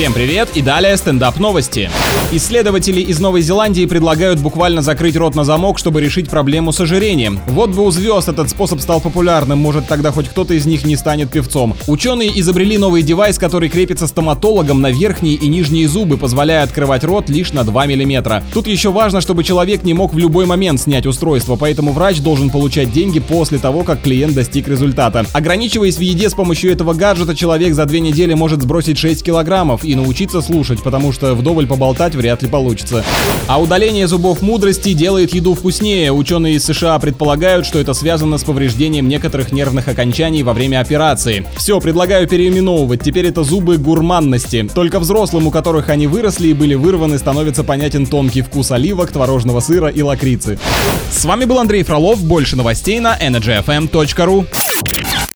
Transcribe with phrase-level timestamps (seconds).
[0.00, 1.90] Всем привет и далее стендап новости.
[2.32, 7.38] Исследователи из Новой Зеландии предлагают буквально закрыть рот на замок, чтобы решить проблему с ожирением.
[7.48, 10.96] Вот бы у звезд этот способ стал популярным, может тогда хоть кто-то из них не
[10.96, 11.76] станет певцом.
[11.86, 17.28] Ученые изобрели новый девайс, который крепится стоматологом на верхние и нижние зубы, позволяя открывать рот
[17.28, 18.42] лишь на 2 мм.
[18.54, 22.48] Тут еще важно, чтобы человек не мог в любой момент снять устройство, поэтому врач должен
[22.48, 25.26] получать деньги после того, как клиент достиг результата.
[25.34, 29.84] Ограничиваясь в еде с помощью этого гаджета, человек за две недели может сбросить 6 килограммов
[29.90, 33.04] и научиться слушать, потому что вдоволь поболтать вряд ли получится.
[33.48, 36.12] А удаление зубов мудрости делает еду вкуснее.
[36.12, 41.44] Ученые из США предполагают, что это связано с повреждением некоторых нервных окончаний во время операции.
[41.56, 43.02] Все, предлагаю переименовывать.
[43.02, 44.68] Теперь это зубы гурманности.
[44.72, 49.60] Только взрослым, у которых они выросли и были вырваны, становится понятен тонкий вкус оливок, творожного
[49.60, 50.58] сыра и лакрицы.
[51.10, 52.22] С вами был Андрей Фролов.
[52.22, 54.46] Больше новостей на energyfm.ru.